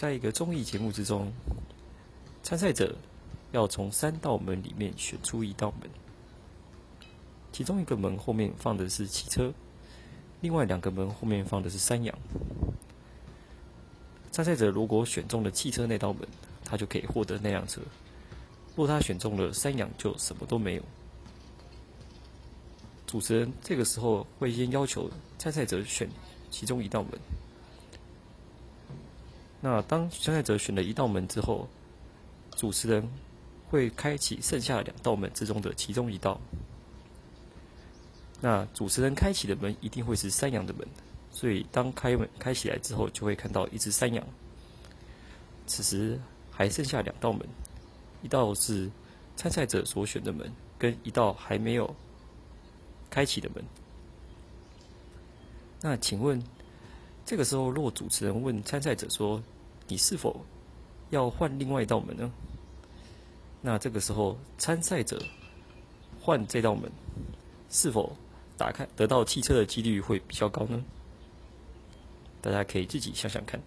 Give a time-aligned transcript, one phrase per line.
[0.00, 1.30] 在一个综艺节目之中，
[2.42, 2.96] 参赛者
[3.52, 5.90] 要从三道门里面选出一道门，
[7.52, 9.52] 其中一个门后面放的是汽车，
[10.40, 12.18] 另外两个门后面放的是山羊。
[14.32, 16.26] 参赛者如果选中了汽车那道门，
[16.64, 17.82] 他就可以获得那辆车；
[18.74, 20.82] 若他选中了山羊，就什么都没有。
[23.06, 26.08] 主持人这个时候会先要求参赛者选
[26.50, 27.12] 其中一道门。
[29.60, 31.68] 那当参赛者选了一道门之后，
[32.56, 33.06] 主持人
[33.68, 36.40] 会开启剩下两道门之中的其中一道。
[38.40, 40.88] 那主持人开启的门一定会是山羊的门，
[41.30, 44.26] 所以当开门开起来之后，就会看到一只山羊。
[45.66, 46.18] 此时
[46.50, 47.46] 还剩下两道门，
[48.22, 48.90] 一道是
[49.36, 51.94] 参赛者所选的门，跟一道还没有。
[53.10, 53.64] 开启的门。
[55.80, 56.40] 那请问，
[57.30, 59.40] 这个时候若主持人问参赛者说
[59.86, 60.44] ：“你是否
[61.10, 62.28] 要换另外一道门呢？”
[63.62, 65.16] 那这个时候参赛者
[66.20, 66.90] 换这道门，
[67.70, 68.16] 是否
[68.56, 70.82] 打开得到汽车的几率会比较高呢？
[72.42, 73.62] 大家可以自己想想看。